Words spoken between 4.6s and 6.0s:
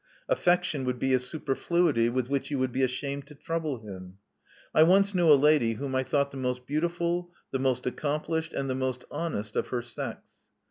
I once knew a lady whom